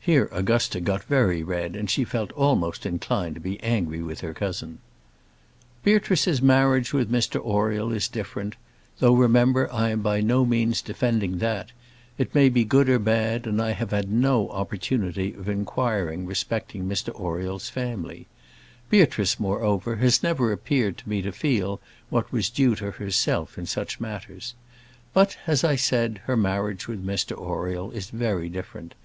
[0.00, 4.34] [Here Augusta got very red, and she felt almost inclined to be angry with her
[4.34, 4.80] cousin.]
[5.84, 8.56] Beatrice's marriage with Mr Oriel is different;
[8.98, 11.70] though, remember, I am by no means defending that;
[12.18, 16.88] it may be good or bad, and I have had no opportunity of inquiring respecting
[16.88, 18.26] Mr Oriel's family.
[18.90, 23.66] Beatrice, moreover, has never appeared to me to feel what was due to herself in
[23.66, 24.56] such matters;
[25.12, 28.96] but, as I said, her marriage with Mr Oriel is very different.